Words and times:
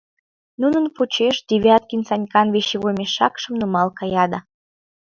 Нунын 0.61 0.85
почеш 0.95 1.35
Девяткин 1.49 2.01
Санькан 2.09 2.47
вещевой 2.55 2.93
мешакшым 2.99 3.53
нумал 3.61 3.87
кая 3.99 4.25
да. 4.31 4.39